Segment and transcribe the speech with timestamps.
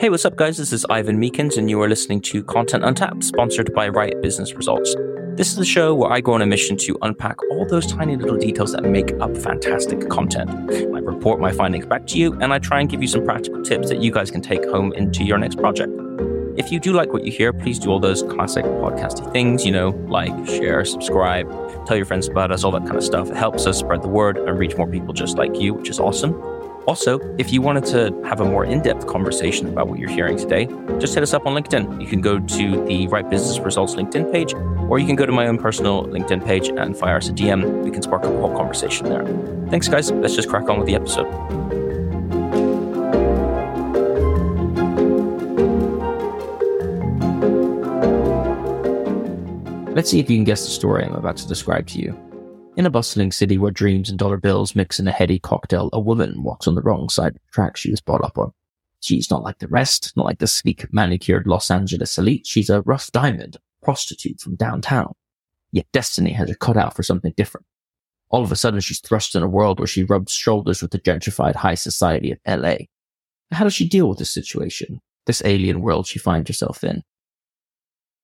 [0.00, 0.56] Hey, what's up, guys?
[0.56, 4.54] This is Ivan Meakins, and you are listening to Content Untapped, sponsored by Write Business
[4.54, 4.96] Results.
[5.34, 8.16] This is the show where I go on a mission to unpack all those tiny
[8.16, 10.48] little details that make up fantastic content.
[10.72, 13.62] I report my findings back to you, and I try and give you some practical
[13.62, 15.92] tips that you guys can take home into your next project.
[16.56, 19.72] If you do like what you hear, please do all those classic podcasty things, you
[19.72, 21.46] know, like, share, subscribe,
[21.84, 23.28] tell your friends about us, all that kind of stuff.
[23.28, 26.00] It helps us spread the word and reach more people just like you, which is
[26.00, 26.32] awesome.
[26.90, 30.36] Also, if you wanted to have a more in depth conversation about what you're hearing
[30.36, 30.66] today,
[30.98, 32.02] just hit us up on LinkedIn.
[32.02, 34.54] You can go to the Write Business Results LinkedIn page,
[34.88, 37.84] or you can go to my own personal LinkedIn page and fire us a DM.
[37.84, 39.24] We can spark up a whole conversation there.
[39.68, 40.10] Thanks, guys.
[40.10, 41.30] Let's just crack on with the episode.
[49.94, 52.29] Let's see if you can guess the story I'm about to describe to you.
[52.76, 56.00] In a bustling city where dreams and dollar bills mix in a heady cocktail, a
[56.00, 58.52] woman walks on the wrong side of the track she was brought up on.
[59.00, 62.46] She's not like the rest, not like the sleek, manicured Los Angeles elite.
[62.46, 65.14] She's a rough diamond, a prostitute from downtown.
[65.72, 67.66] Yet destiny has her cut out for something different.
[68.28, 71.00] All of a sudden, she's thrust in a world where she rubs shoulders with the
[71.00, 72.76] gentrified high society of LA.
[73.50, 77.02] How does she deal with this situation, this alien world she finds herself in?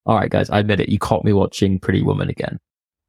[0.04, 0.88] All right, guys, I admit it.
[0.88, 2.60] You caught me watching Pretty Woman again.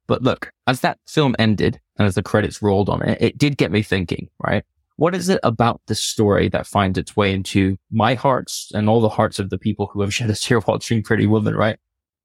[0.08, 3.58] But look, as that film ended and as the credits rolled on it, it did
[3.58, 4.64] get me thinking, right?
[4.96, 9.00] What is it about this story that finds its way into my hearts and all
[9.00, 11.78] the hearts of the people who have shed a tear watching Pretty Woman, right?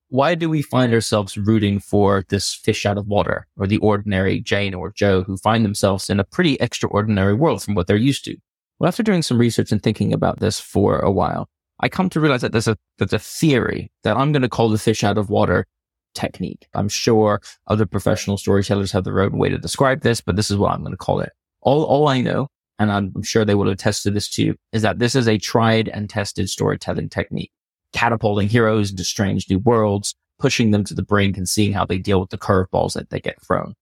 [0.10, 4.40] Why do we find ourselves rooting for this fish out of water or the ordinary
[4.40, 8.24] Jane or Joe who find themselves in a pretty extraordinary world from what they're used
[8.26, 8.38] to?
[8.80, 12.20] Well, after doing some research and thinking about this for a while, I come to
[12.20, 15.18] realize that there's a, there's a theory that I'm going to call the fish out
[15.18, 15.66] of water
[16.14, 16.68] technique.
[16.74, 20.58] I'm sure other professional storytellers have their own way to describe this, but this is
[20.58, 21.32] what I'm going to call it.
[21.62, 22.48] All, all I know,
[22.80, 25.90] and I'm sure they will attest to this too, is that this is a tried
[25.90, 27.52] and tested storytelling technique,
[27.94, 31.98] catapulting heroes into strange new worlds, pushing them to the brink and seeing how they
[31.98, 33.74] deal with the curveballs that they get thrown.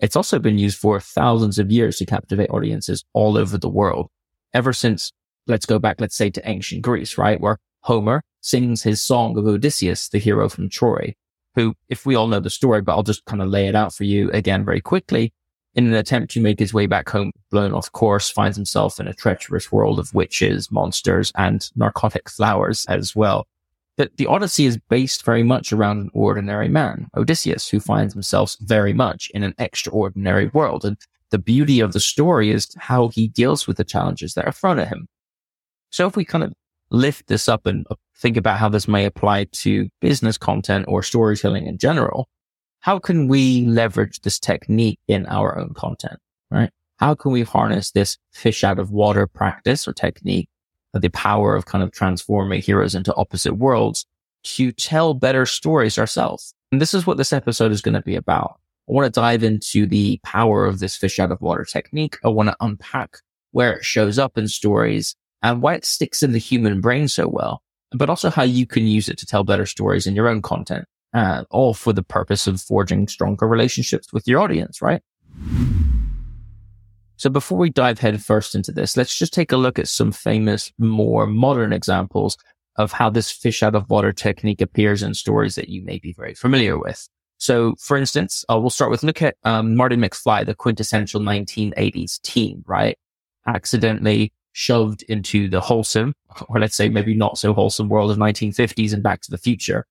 [0.00, 4.08] It's also been used for thousands of years to captivate audiences all over the world.
[4.54, 5.12] Ever since,
[5.46, 7.40] let's go back, let's say to ancient Greece, right?
[7.40, 11.14] Where Homer sings his song of Odysseus, the hero from Troy,
[11.54, 13.94] who, if we all know the story, but I'll just kind of lay it out
[13.94, 15.32] for you again very quickly.
[15.74, 19.06] In an attempt to make his way back home, blown off course, finds himself in
[19.06, 23.46] a treacherous world of witches, monsters, and narcotic flowers as well.
[23.96, 28.56] That the Odyssey is based very much around an ordinary man, Odysseus, who finds himself
[28.60, 30.84] very much in an extraordinary world.
[30.84, 30.96] And
[31.30, 34.80] the beauty of the story is how he deals with the challenges that are thrown
[34.80, 35.06] at him.
[35.90, 36.52] So if we kind of
[36.90, 41.02] lift this up and uh, think about how this may apply to business content or
[41.02, 42.28] storytelling in general,
[42.80, 46.18] how can we leverage this technique in our own content,
[46.50, 46.70] right?
[46.96, 50.48] How can we harness this fish out of water practice or technique,
[50.94, 54.04] uh, the power of kind of transforming heroes into opposite worlds
[54.42, 56.54] to tell better stories ourselves?
[56.72, 58.60] And this is what this episode is going to be about.
[58.88, 62.18] I want to dive into the power of this fish out of water technique.
[62.24, 63.18] I want to unpack
[63.52, 67.28] where it shows up in stories and why it sticks in the human brain so
[67.28, 67.62] well,
[67.92, 70.86] but also how you can use it to tell better stories in your own content,
[71.14, 75.02] uh, all for the purpose of forging stronger relationships with your audience, right?
[77.16, 80.72] So before we dive headfirst into this, let's just take a look at some famous,
[80.78, 82.38] more modern examples
[82.76, 86.14] of how this fish out of water technique appears in stories that you may be
[86.14, 87.06] very familiar with.
[87.36, 92.20] So, for instance, uh, we'll start with look at um, Martin McFly, the quintessential 1980s
[92.22, 92.98] teen, right?
[93.46, 96.14] Accidentally shoved into the wholesome,
[96.48, 99.86] or let's say maybe not so wholesome world of 1950s and Back to the Future,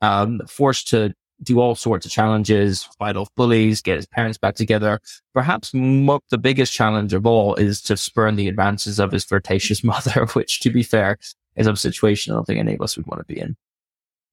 [0.00, 4.54] um, forced to do all sorts of challenges, fight off bullies, get his parents back
[4.54, 5.00] together.
[5.34, 9.84] Perhaps mo- the biggest challenge of all is to spurn the advances of his flirtatious
[9.84, 11.18] mother, which, to be fair,
[11.56, 13.56] is a situation I don't think any of us would want to be in.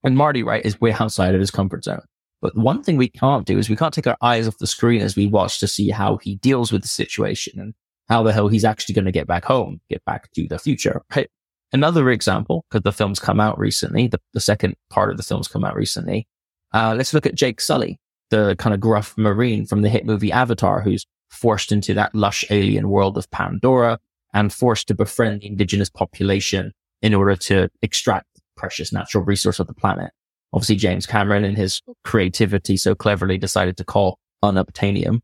[0.04, 2.02] And Marty, right, is way outside of his comfort zone.
[2.42, 5.02] But one thing we can't do is we can't take our eyes off the screen
[5.02, 7.58] as we watch to see how he deals with the situation.
[7.58, 7.74] And
[8.10, 11.02] how the hell he's actually going to get back home, get back to the future.
[11.16, 11.30] Right?
[11.72, 15.48] Another example, because the film's come out recently, the, the second part of the film's
[15.48, 16.28] come out recently.
[16.74, 20.32] Uh, let's look at Jake Sully, the kind of gruff Marine from the hit movie
[20.32, 24.00] Avatar, who's forced into that lush alien world of Pandora
[24.34, 29.60] and forced to befriend the indigenous population in order to extract the precious natural resource
[29.60, 30.12] of the planet.
[30.54, 35.22] Obviously, James Cameron, in his creativity, so cleverly decided to call unobtainium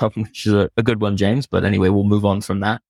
[0.00, 1.46] um, which is a, a good one, James.
[1.46, 2.82] But anyway, we'll move on from that.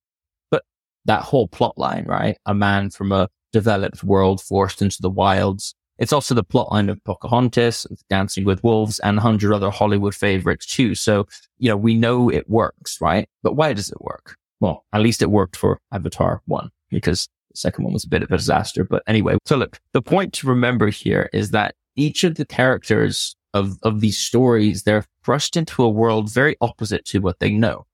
[0.51, 0.63] But
[1.05, 2.37] that whole plot line, right?
[2.45, 5.75] A man from a developed world forced into the wilds.
[5.99, 10.15] It's also the plot line of Pocahontas, Dancing with Wolves, and a hundred other Hollywood
[10.15, 10.95] favorites too.
[10.95, 11.27] So,
[11.59, 13.29] you know, we know it works, right?
[13.43, 14.35] But why does it work?
[14.59, 18.23] Well, at least it worked for Avatar 1 because The second one was a bit
[18.23, 19.37] of a disaster, but anyway.
[19.45, 24.01] So look, the point to remember here is that each of the characters of, of
[24.01, 27.85] these stories, they're thrust into a world very opposite to what they know.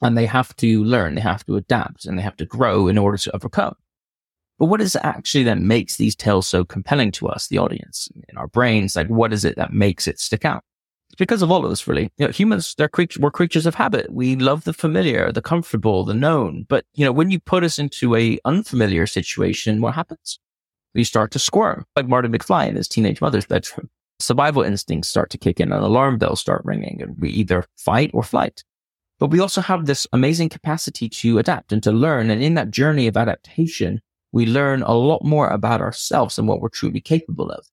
[0.00, 2.98] And they have to learn, they have to adapt, and they have to grow in
[2.98, 3.76] order to overcome.
[4.58, 8.08] But what is it actually that makes these tales so compelling to us, the audience,
[8.28, 8.96] in our brains?
[8.96, 10.64] Like, what is it that makes it stick out?
[11.08, 12.10] It's because of all of us, really.
[12.16, 14.12] You know, humans, they're creatures, we're creatures of habit.
[14.12, 16.66] We love the familiar, the comfortable, the known.
[16.68, 20.38] But, you know, when you put us into a unfamiliar situation, what happens?
[20.94, 25.30] We start to squirm, like Marty McFly in his teenage mother's bedroom survival instincts start
[25.30, 28.64] to kick in and alarm bells start ringing and we either fight or flight.
[29.18, 32.30] But we also have this amazing capacity to adapt and to learn.
[32.30, 34.00] And in that journey of adaptation,
[34.32, 37.66] we learn a lot more about ourselves and what we're truly capable of.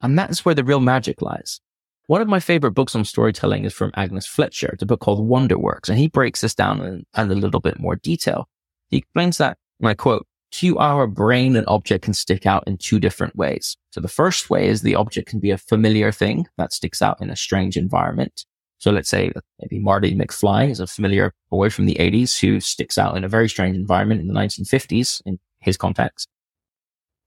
[0.00, 1.60] And that's where the real magic lies.
[2.06, 5.88] One of my favorite books on storytelling is from Angus Fletcher, the book called Wonderworks,
[5.88, 8.48] and he breaks this down in, in a little bit more detail.
[8.88, 12.76] He explains that, and I quote, to our brain, an object can stick out in
[12.76, 13.76] two different ways.
[13.90, 17.20] So the first way is the object can be a familiar thing that sticks out
[17.20, 18.44] in a strange environment.
[18.78, 19.30] So let's say
[19.60, 23.28] maybe Marty McFly is a familiar boy from the 80s who sticks out in a
[23.28, 26.28] very strange environment in the 1950s in his context.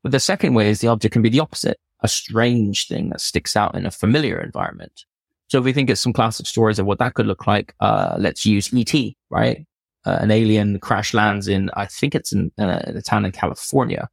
[0.02, 3.22] But the second way is the object can be the opposite, a strange thing that
[3.22, 5.06] sticks out in a familiar environment.
[5.48, 8.16] So if we think of some classic stories of what that could look like, uh,
[8.18, 8.94] let's use ET,
[9.30, 9.66] right?
[10.06, 13.32] Uh, an alien crash lands in, I think it's in, uh, in a town in
[13.32, 14.10] California.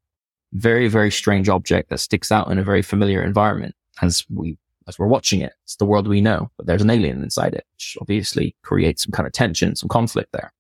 [0.53, 4.59] Very, very strange object that sticks out in a very familiar environment as we,
[4.89, 5.53] as we're watching it.
[5.65, 9.13] It's the world we know, but there's an alien inside it, which obviously creates some
[9.13, 10.53] kind of tension, some conflict there.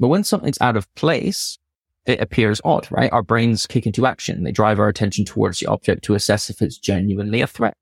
[0.00, 1.58] But when something's out of place,
[2.06, 3.12] it appears odd, right?
[3.12, 4.44] Our brains kick into action.
[4.44, 7.74] They drive our attention towards the object to assess if it's genuinely a threat.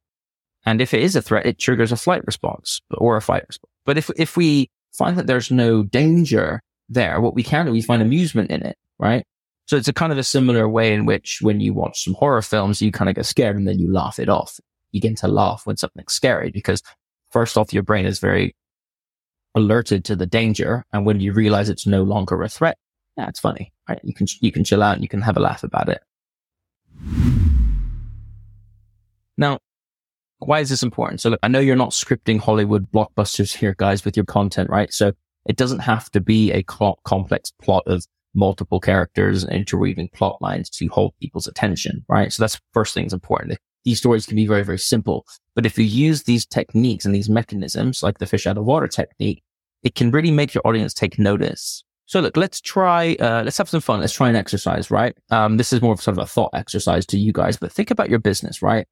[0.65, 3.71] And if it is a threat, it triggers a flight response or a fight response.
[3.85, 7.21] But if, if we find that there's no danger there.
[7.21, 9.25] What we can do, we find amusement in it, right?
[9.67, 12.43] So it's a kind of a similar way in which when you watch some horror
[12.43, 14.61] films, you kind of get scared and then you laugh it off.
[14.93, 16.83] You begin to laugh when something's scary because
[17.31, 18.55] first off, your brain is very
[19.57, 20.85] alerted to the danger.
[20.93, 22.79] And when you realize it's no longer a threat,
[23.17, 24.01] yeah, it's funny, right?
[24.05, 26.01] You can, you can chill out and you can have a laugh about it.
[29.37, 29.59] Now,
[30.39, 31.21] why is this important?
[31.21, 34.93] So look, I know you're not scripting Hollywood blockbusters here, guys, with your content, right?
[34.93, 35.13] So
[35.47, 40.69] it doesn't have to be a complex plot of multiple characters and interweaving plot lines
[40.69, 42.33] to hold people's attention, right?
[42.33, 43.59] So that's first thing is important.
[43.85, 47.31] These stories can be very, very simple, but if you use these techniques and these
[47.31, 49.43] mechanisms, like the fish out of water technique,
[49.83, 51.85] it can really make your audience take notice.
[52.07, 54.01] So look, let's try, uh, let's have some fun.
[54.01, 55.17] Let's try an exercise, right?
[55.31, 57.91] Um, this is more of sort of a thought exercise to you guys, but think
[57.91, 58.87] about your business, right?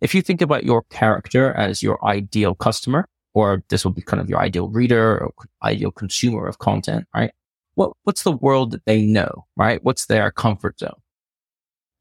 [0.00, 3.08] If you think about your character as your ideal customer,
[3.38, 5.32] or this will be kind of your ideal reader or
[5.62, 7.30] ideal consumer of content, right?
[7.74, 9.82] What, what's the world that they know, right?
[9.84, 11.00] What's their comfort zone?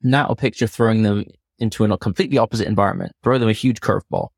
[0.02, 1.26] Now picture throwing them
[1.60, 4.30] into a completely opposite environment, throw them a huge curveball.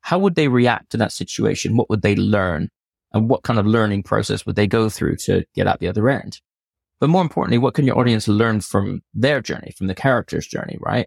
[0.00, 1.76] How would they react to that situation?
[1.76, 2.70] What would they learn?
[3.12, 6.08] And what kind of learning process would they go through to get out the other
[6.08, 6.40] end?
[7.00, 10.78] But more importantly, what can your audience learn from their journey, from the character's journey,
[10.80, 11.06] right?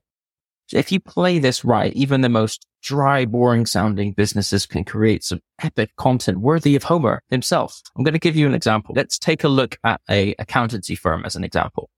[0.71, 5.42] If you play this right, even the most dry, boring sounding businesses can create some
[5.62, 7.81] epic content worthy of Homer himself.
[7.98, 8.94] I'm going to give you an example.
[8.95, 11.89] Let's take a look at a accountancy firm as an example.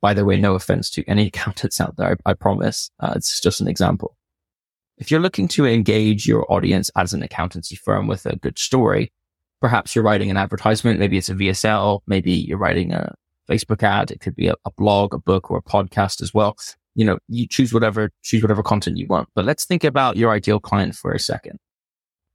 [0.00, 2.16] By the way, no offense to any accountants out there.
[2.26, 2.90] I, I promise.
[3.00, 4.16] Uh, it's just an example.
[4.98, 9.12] If you're looking to engage your audience as an accountancy firm with a good story,
[9.60, 10.98] perhaps you're writing an advertisement.
[10.98, 12.00] Maybe it's a VSL.
[12.06, 13.14] Maybe you're writing a
[13.48, 14.10] Facebook ad.
[14.10, 16.56] It could be a, a blog, a book, or a podcast as well
[16.98, 19.28] you know, you choose whatever, choose whatever content you want.
[19.36, 21.60] But let's think about your ideal client for a second.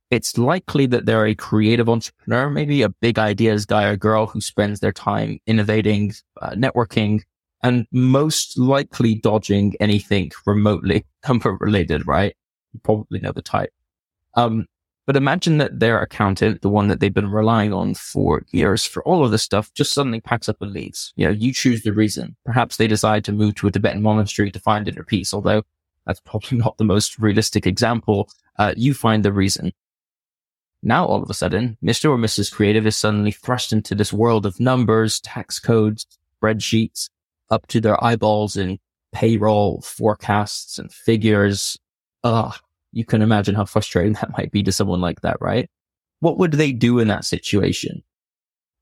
[0.10, 4.40] It's likely that they're a creative entrepreneur, maybe a big ideas guy or girl who
[4.40, 7.24] spends their time innovating, uh, networking,
[7.62, 12.34] and most likely dodging anything remotely comfort related, right?
[12.72, 13.72] You probably know the type.
[14.36, 14.66] Um,
[15.06, 19.04] but imagine that their accountant, the one that they've been relying on for years for
[19.04, 21.14] all of this stuff, just suddenly packs up and leaves.
[21.16, 22.36] You know, you choose the reason.
[22.46, 25.64] Perhaps they decide to move to a Tibetan monastery to find inner peace, although
[26.06, 28.30] that's probably not the most realistic example.
[28.58, 29.74] Uh, you find the reason.
[30.82, 32.10] Now, all of a sudden, Mr.
[32.10, 32.52] or Mrs.
[32.52, 36.06] Creative is suddenly thrust into this world of numbers, tax codes,
[36.42, 37.10] spreadsheets,
[37.50, 38.80] up to their eyeballs in
[39.14, 41.78] payroll, forecasts, and figures.
[42.24, 42.54] Ugh,
[42.94, 45.70] you can imagine how frustrating that might be to someone like that, right?
[46.20, 48.04] What would they do in that situation?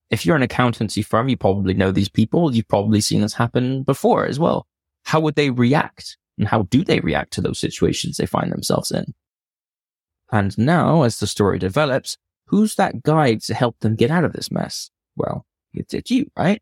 [0.09, 2.53] If you're an accountancy firm, you probably know these people.
[2.53, 4.67] You've probably seen this happen before as well.
[5.03, 6.17] How would they react?
[6.37, 9.13] And how do they react to those situations they find themselves in?
[10.31, 14.33] And now, as the story develops, who's that guide to help them get out of
[14.33, 14.91] this mess?
[15.15, 16.61] Well, it's, it's you, right?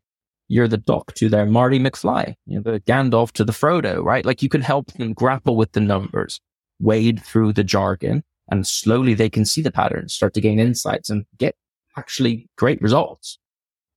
[0.50, 4.26] you're the doc to their Marty McFly, you know, the Gandalf to the Frodo, right?
[4.26, 6.40] Like you can help them grapple with the numbers,
[6.80, 11.10] wade through the jargon, and slowly they can see the patterns, start to gain insights
[11.10, 11.54] and get
[11.96, 13.38] actually great results.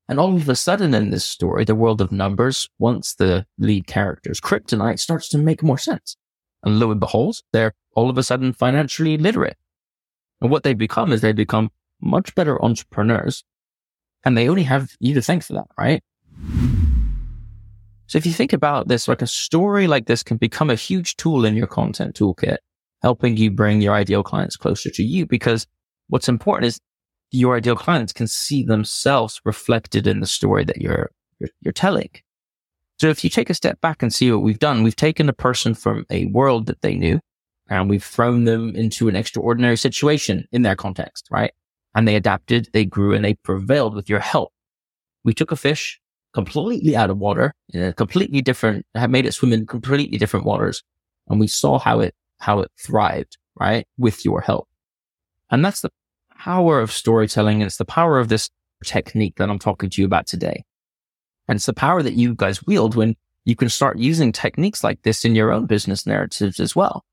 [0.10, 3.88] And all of a sudden in this story, the world of numbers, once the lead
[3.88, 6.18] character's kryptonite starts to make more sense.
[6.62, 9.58] And lo and behold, they're all of a sudden financially literate.
[10.42, 11.72] And what they become is they become
[12.02, 13.44] much better entrepreneurs.
[14.25, 16.04] And they only have you to thank for that, right?
[18.08, 21.16] So if you think about this, like a story like this can become a huge
[21.16, 22.58] tool in your content toolkit,
[23.03, 25.25] helping you bring your ideal clients closer to you.
[25.25, 25.67] Because
[26.07, 26.79] what's important is
[27.31, 32.10] your ideal clients can see themselves reflected in the story that you're, you're, you're telling.
[33.00, 35.33] So if you take a step back and see what we've done, we've taken a
[35.33, 37.19] person from a world that they knew
[37.69, 41.51] and we've thrown them into an extraordinary situation in their context, right?
[41.95, 44.51] And they adapted, they grew and they prevailed with your help.
[45.24, 46.00] We took a fish
[46.33, 50.45] completely out of water in a completely different, have made it swim in completely different
[50.45, 50.83] waters.
[51.27, 53.88] And we saw how it, how it thrived, right?
[53.98, 54.68] With your help.
[55.50, 55.92] And that's the
[56.38, 57.62] power of storytelling.
[57.62, 58.50] And it's the power of this
[58.84, 60.63] technique that I'm talking to you about today.
[61.48, 65.02] And it's the power that you guys wield when you can start using techniques like
[65.04, 67.04] this in your own business narratives as well.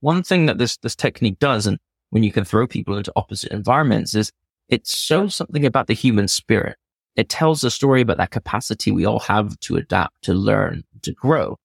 [0.00, 1.78] One thing that this, this technique does, and
[2.10, 4.30] when you can throw people into opposite environments is
[4.68, 6.76] it shows something about the human spirit.
[7.14, 11.12] It tells a story about that capacity we all have to adapt, to learn, to
[11.12, 11.58] grow.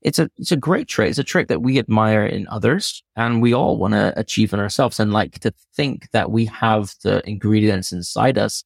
[0.00, 1.10] It's a, it's a great trait.
[1.10, 4.60] It's a trait that we admire in others and we all want to achieve in
[4.60, 8.62] ourselves and like to think that we have the ingredients inside us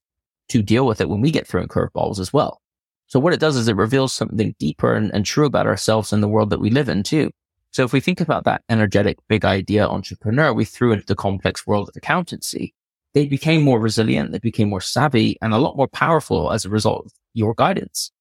[0.49, 2.61] to deal with it when we get thrown curveballs as well.
[3.07, 6.21] So what it does is it reveals something deeper and, and true about ourselves and
[6.21, 7.31] the world that we live in too.
[7.71, 11.65] So if we think about that energetic, big idea entrepreneur we threw into the complex
[11.65, 12.75] world of accountancy,
[13.13, 16.69] they became more resilient, they became more savvy and a lot more powerful as a
[16.69, 18.11] result of your guidance.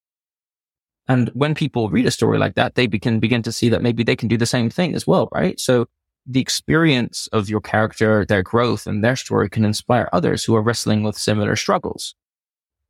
[1.09, 4.04] And when people read a story like that, they can begin to see that maybe
[4.04, 5.59] they can do the same thing as well, right?
[5.59, 5.87] So
[6.26, 10.62] the experience of your character, their growth and their story can inspire others who are
[10.62, 12.14] wrestling with similar struggles.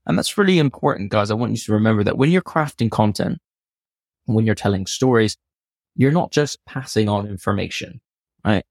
[0.04, 1.30] And that's really important, guys.
[1.30, 3.38] I want you to remember that when you're crafting content,
[4.26, 5.36] when you're telling stories,
[5.94, 8.00] you're not just passing on information,
[8.44, 8.64] right?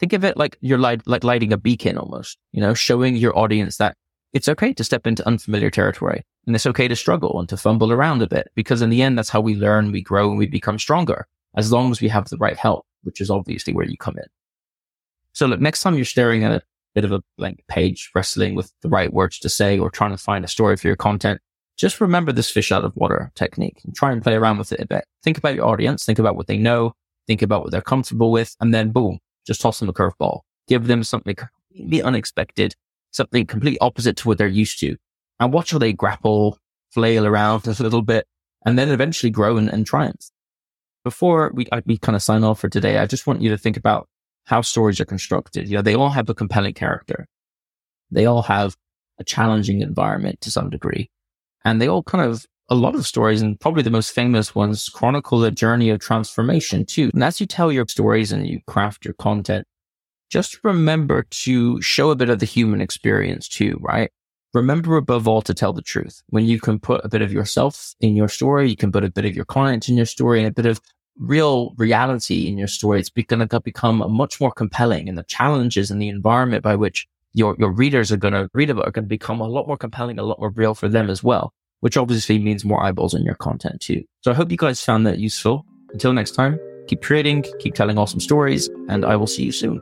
[0.00, 3.38] Think of it like you're light, like lighting a beacon almost, you know, showing your
[3.38, 3.96] audience that
[4.32, 7.92] it's okay to step into unfamiliar territory and it's okay to struggle and to fumble
[7.92, 10.46] around a bit because in the end, that's how we learn, we grow and we
[10.46, 13.96] become stronger as long as we have the right help, which is obviously where you
[13.96, 14.26] come in.
[15.32, 16.62] So look, next time you're staring at a
[16.94, 20.18] bit of a blank page, wrestling with the right words to say or trying to
[20.18, 21.40] find a story for your content,
[21.76, 24.80] just remember this fish out of water technique and try and play around with it
[24.80, 25.04] a bit.
[25.22, 26.94] Think about your audience, think about what they know,
[27.26, 30.40] think about what they're comfortable with, and then boom, just toss them a curveball.
[30.68, 32.74] Give them something completely unexpected,
[33.10, 34.96] something completely opposite to what they're used to,
[35.40, 36.58] and watch how they grapple,
[36.90, 38.26] flail around a little bit,
[38.64, 40.30] and then eventually grow and, and triumph.
[41.04, 43.76] Before we, we kind of sign off for today, I just want you to think
[43.76, 44.08] about
[44.44, 45.68] how stories are constructed.
[45.68, 47.26] You know, they all have a compelling character.
[48.10, 48.76] They all have
[49.18, 51.10] a challenging environment to some degree.
[51.64, 54.88] And they all kind of, a lot of stories and probably the most famous ones
[54.88, 57.10] chronicle a journey of transformation too.
[57.12, 59.66] And as you tell your stories and you craft your content,
[60.30, 64.10] just remember to show a bit of the human experience too, right?
[64.54, 66.22] Remember above all to tell the truth.
[66.28, 69.10] When you can put a bit of yourself in your story, you can put a
[69.10, 70.80] bit of your clients in your story and a bit of
[71.18, 73.00] real reality in your story.
[73.00, 77.08] It's going to become much more compelling and the challenges and the environment by which
[77.32, 79.76] your, your readers are going to read about are going to become a lot more
[79.76, 83.24] compelling, a lot more real for them as well, which obviously means more eyeballs on
[83.24, 84.04] your content too.
[84.20, 85.66] So I hope you guys found that useful.
[85.92, 89.80] Until next time, keep creating, keep telling awesome stories, and I will see you soon.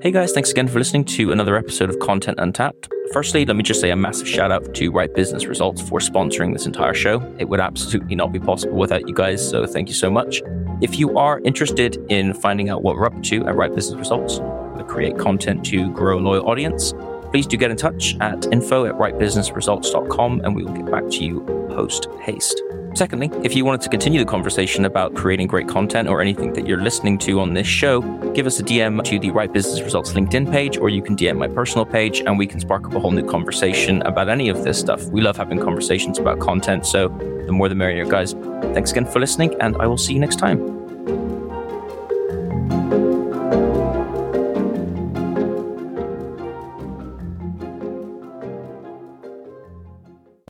[0.00, 2.88] Hey guys, thanks again for listening to another episode of Content Untapped.
[3.12, 6.52] Firstly, let me just say a massive shout out to Write Business Results for sponsoring
[6.52, 7.20] this entire show.
[7.40, 10.40] It would absolutely not be possible without you guys, so thank you so much.
[10.80, 14.38] If you are interested in finding out what we're up to at Write Business Results,
[14.38, 16.94] to create content to grow a loyal audience,
[17.32, 21.24] please do get in touch at info at writebusinessresults.com and we will get back to
[21.24, 21.40] you
[21.70, 22.62] post haste.
[22.98, 26.66] Secondly, if you wanted to continue the conversation about creating great content or anything that
[26.66, 28.00] you're listening to on this show,
[28.32, 31.38] give us a DM to the Write Business Results LinkedIn page, or you can DM
[31.38, 34.64] my personal page and we can spark up a whole new conversation about any of
[34.64, 35.04] this stuff.
[35.10, 37.06] We love having conversations about content, so
[37.46, 38.32] the more the merrier, guys.
[38.74, 40.77] Thanks again for listening, and I will see you next time.